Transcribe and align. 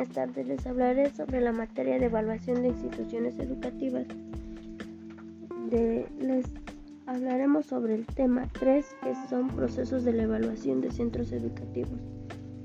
buenas 0.00 0.14
tardes. 0.14 0.46
Les 0.46 0.66
hablaré 0.66 1.10
sobre 1.10 1.42
la 1.42 1.52
materia 1.52 1.98
de 1.98 2.06
evaluación 2.06 2.62
de 2.62 2.68
instituciones 2.68 3.38
educativas. 3.38 4.06
les 5.70 6.46
hablaremos 7.06 7.66
sobre 7.66 7.96
el 7.96 8.06
tema 8.06 8.48
3, 8.58 8.86
que 9.02 9.14
son 9.28 9.48
procesos 9.48 10.04
de 10.04 10.14
la 10.14 10.22
evaluación 10.22 10.80
de 10.80 10.90
centros 10.90 11.32
educativos. 11.32 12.00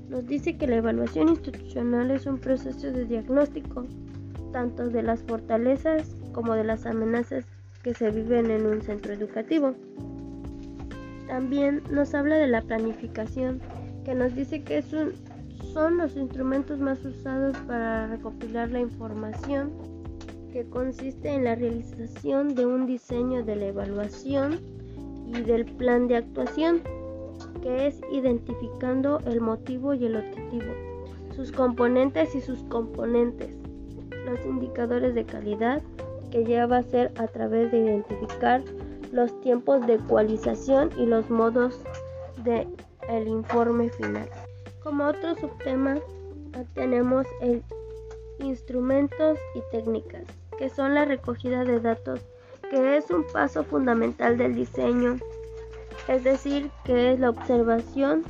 Nos 0.08 0.26
dice 0.26 0.56
que 0.56 0.66
la 0.66 0.76
evaluación 0.76 1.28
institucional 1.28 2.10
es 2.10 2.24
un 2.24 2.38
proceso 2.38 2.90
de 2.90 3.04
diagnóstico, 3.04 3.84
tanto 4.52 4.88
de 4.88 5.02
las 5.02 5.20
fortalezas 5.22 6.16
como 6.32 6.54
de 6.54 6.64
las 6.64 6.86
amenazas 6.86 7.44
que 7.82 7.92
se 7.92 8.10
viven 8.10 8.50
en 8.50 8.64
un 8.64 8.80
centro 8.80 9.12
educativo. 9.12 9.74
También 11.26 11.82
nos 11.90 12.14
habla 12.14 12.36
de 12.36 12.46
la 12.46 12.62
planificación, 12.62 13.60
que 14.06 14.14
nos 14.14 14.34
dice 14.34 14.62
que 14.62 14.78
es 14.78 14.92
un, 14.94 15.12
son 15.76 15.98
los 15.98 16.16
instrumentos 16.16 16.78
más 16.80 17.04
usados 17.04 17.54
para 17.66 18.06
recopilar 18.06 18.70
la 18.70 18.80
información, 18.80 19.70
que 20.50 20.64
consiste 20.70 21.28
en 21.28 21.44
la 21.44 21.54
realización 21.54 22.54
de 22.54 22.64
un 22.64 22.86
diseño 22.86 23.44
de 23.44 23.56
la 23.56 23.66
evaluación 23.66 24.58
y 25.26 25.38
del 25.42 25.66
plan 25.66 26.08
de 26.08 26.16
actuación, 26.16 26.80
que 27.60 27.88
es 27.88 28.00
identificando 28.10 29.20
el 29.26 29.42
motivo 29.42 29.92
y 29.92 30.06
el 30.06 30.16
objetivo, 30.16 30.72
sus 31.34 31.52
componentes 31.52 32.34
y 32.34 32.40
sus 32.40 32.60
componentes, 32.70 33.50
los 34.24 34.42
indicadores 34.46 35.14
de 35.14 35.26
calidad, 35.26 35.82
que 36.30 36.46
lleva 36.46 36.78
a 36.78 36.82
ser 36.84 37.12
a 37.18 37.26
través 37.26 37.70
de 37.70 37.80
identificar 37.80 38.62
los 39.12 39.38
tiempos 39.42 39.86
de 39.86 39.96
ecualización 39.96 40.88
y 40.96 41.04
los 41.04 41.28
modos 41.28 41.82
de 42.44 42.66
informe 43.26 43.90
final. 43.90 44.26
Como 44.86 45.04
otro 45.04 45.34
subtema 45.34 45.96
tenemos 46.74 47.26
el 47.40 47.60
instrumentos 48.38 49.36
y 49.56 49.60
técnicas, 49.72 50.22
que 50.60 50.70
son 50.70 50.94
la 50.94 51.04
recogida 51.04 51.64
de 51.64 51.80
datos, 51.80 52.20
que 52.70 52.96
es 52.96 53.10
un 53.10 53.24
paso 53.32 53.64
fundamental 53.64 54.38
del 54.38 54.54
diseño, 54.54 55.16
es 56.06 56.22
decir, 56.22 56.70
que 56.84 57.12
es 57.12 57.18
la 57.18 57.30
observación 57.30 58.22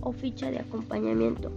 o 0.00 0.10
ficha 0.10 0.50
de 0.50 0.58
acompañamiento. 0.58 1.52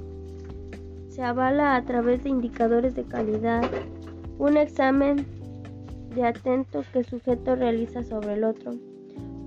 Se 1.09 1.23
avala 1.23 1.76
a 1.76 1.83
través 1.83 2.23
de 2.23 2.30
indicadores 2.30 2.94
de 2.94 3.06
calidad, 3.06 3.64
un 4.38 4.56
examen 4.56 5.26
de 6.14 6.26
atento 6.26 6.83
que 6.94 7.00
el 7.00 7.06
sujeto 7.06 7.56
realiza 7.56 8.03
sobre 8.03 8.33
el 8.33 8.44
otro, 8.44 8.72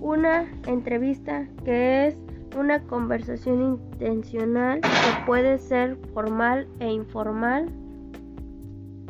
una 0.01 0.51
entrevista 0.67 1.47
que 1.63 2.07
es 2.07 2.17
una 2.57 2.81
conversación 2.83 3.61
intencional 3.61 4.81
que 4.81 5.25
puede 5.25 5.57
ser 5.57 5.95
formal 6.13 6.67
e 6.79 6.91
informal. 6.91 7.67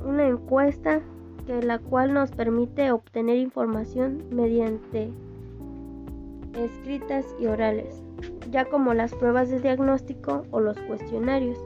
Una 0.06 0.28
encuesta 0.28 1.02
que 1.46 1.62
la 1.62 1.80
cual 1.80 2.14
nos 2.14 2.32
permite 2.32 2.92
obtener 2.92 3.38
información 3.38 4.24
mediante 4.32 5.10
escritas 6.58 7.26
y 7.40 7.48
orales, 7.48 8.02
ya 8.52 8.66
como 8.66 8.94
las 8.94 9.14
pruebas 9.16 9.50
de 9.50 9.60
diagnóstico 9.60 10.44
o 10.52 10.60
los 10.60 10.78
cuestionarios. 10.82 11.58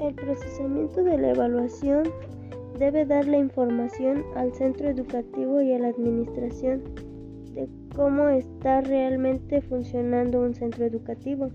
El 0.00 0.14
procesamiento 0.14 1.04
de 1.04 1.18
la 1.18 1.30
evaluación 1.30 2.02
debe 2.78 3.04
dar 3.04 3.26
la 3.26 3.38
información 3.38 4.24
al 4.34 4.52
centro 4.52 4.88
educativo 4.88 5.60
y 5.60 5.72
a 5.72 5.78
la 5.78 5.88
administración 5.88 6.82
de 7.54 7.68
cómo 7.94 8.28
está 8.28 8.80
realmente 8.80 9.60
funcionando 9.60 10.40
un 10.40 10.54
centro 10.54 10.84
educativo 10.84 11.50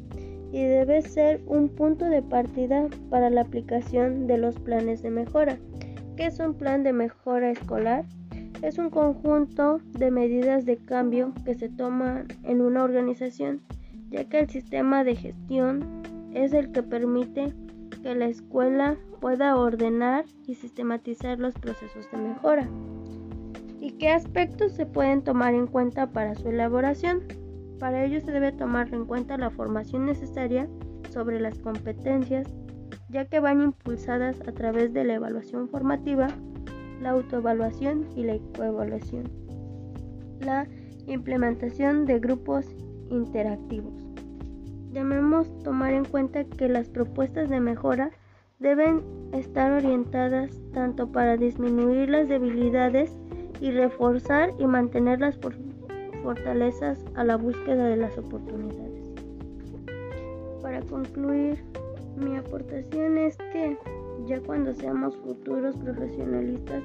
y 0.51 0.63
debe 0.63 1.01
ser 1.01 1.41
un 1.47 1.69
punto 1.69 2.05
de 2.05 2.21
partida 2.21 2.87
para 3.09 3.29
la 3.29 3.41
aplicación 3.41 4.27
de 4.27 4.37
los 4.37 4.57
planes 4.59 5.01
de 5.01 5.09
mejora. 5.09 5.57
¿Qué 6.15 6.27
es 6.27 6.39
un 6.39 6.53
plan 6.53 6.83
de 6.83 6.93
mejora 6.93 7.51
escolar? 7.51 8.05
Es 8.61 8.77
un 8.77 8.89
conjunto 8.89 9.79
de 9.91 10.09
medidas 10.09 10.65
de 10.65 10.77
cambio 10.77 11.33
que 11.45 11.53
se 11.53 11.69
toman 11.69 12.27
en 12.43 12.61
una 12.61 12.83
organización, 12.83 13.61
ya 14.09 14.23
que 14.23 14.39
el 14.39 14.49
sistema 14.49 15.03
de 15.03 15.15
gestión 15.15 16.01
es 16.33 16.53
el 16.53 16.71
que 16.71 16.81
permite 16.81 17.53
que 18.01 18.15
la 18.15 18.27
escuela 18.27 18.97
pueda 19.19 19.55
ordenar 19.57 20.25
y 20.47 20.55
sistematizar 20.55 21.39
los 21.39 21.53
procesos 21.55 22.09
de 22.11 22.17
mejora 22.17 22.67
y 23.87 23.91
qué 23.91 24.09
aspectos 24.09 24.73
se 24.73 24.85
pueden 24.85 25.21
tomar 25.21 25.53
en 25.53 25.65
cuenta 25.65 26.11
para 26.11 26.35
su 26.35 26.49
elaboración. 26.49 27.21
Para 27.79 28.03
ello 28.03 28.19
se 28.19 28.33
debe 28.33 28.51
tomar 28.51 28.93
en 28.93 29.05
cuenta 29.05 29.37
la 29.37 29.49
formación 29.49 30.05
necesaria 30.05 30.67
sobre 31.09 31.39
las 31.39 31.57
competencias, 31.59 32.53
ya 33.07 33.23
que 33.29 33.39
van 33.39 33.61
impulsadas 33.61 34.41
a 34.45 34.51
través 34.51 34.91
de 34.91 35.05
la 35.05 35.13
evaluación 35.13 35.69
formativa, 35.69 36.27
la 37.01 37.11
autoevaluación 37.11 38.09
y 38.13 38.23
la 38.23 38.33
ecoevaluación. 38.33 39.31
La 40.41 40.67
implementación 41.05 42.05
de 42.05 42.19
grupos 42.19 42.65
interactivos. 43.09 43.93
Debemos 44.91 45.47
tomar 45.59 45.93
en 45.93 46.03
cuenta 46.03 46.43
que 46.43 46.67
las 46.67 46.89
propuestas 46.89 47.49
de 47.49 47.61
mejora 47.61 48.11
deben 48.59 49.01
estar 49.31 49.71
orientadas 49.71 50.51
tanto 50.73 51.09
para 51.09 51.37
disminuir 51.37 52.09
las 52.09 52.27
debilidades 52.27 53.17
y 53.59 53.71
reforzar 53.71 54.53
y 54.59 54.67
mantener 54.67 55.19
las 55.19 55.37
fortalezas 56.23 57.03
a 57.15 57.23
la 57.23 57.37
búsqueda 57.37 57.85
de 57.85 57.97
las 57.97 58.17
oportunidades. 58.17 59.13
Para 60.61 60.81
concluir, 60.81 61.63
mi 62.17 62.35
aportación 62.35 63.17
es 63.17 63.37
que 63.37 63.77
ya 64.25 64.39
cuando 64.41 64.73
seamos 64.73 65.15
futuros 65.17 65.75
profesionalistas, 65.77 66.83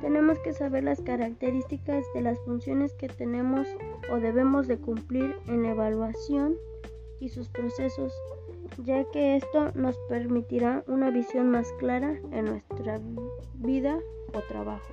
tenemos 0.00 0.38
que 0.40 0.52
saber 0.52 0.84
las 0.84 1.00
características 1.00 2.04
de 2.14 2.20
las 2.20 2.38
funciones 2.40 2.92
que 2.94 3.08
tenemos 3.08 3.66
o 4.12 4.16
debemos 4.16 4.68
de 4.68 4.76
cumplir 4.76 5.34
en 5.48 5.62
la 5.62 5.70
evaluación 5.70 6.56
y 7.20 7.30
sus 7.30 7.48
procesos, 7.48 8.12
ya 8.84 9.04
que 9.12 9.36
esto 9.36 9.72
nos 9.74 9.96
permitirá 10.08 10.84
una 10.86 11.10
visión 11.10 11.50
más 11.50 11.72
clara 11.78 12.18
en 12.32 12.44
nuestra 12.44 13.00
vida 13.54 13.98
o 14.34 14.40
trabajo. 14.40 14.92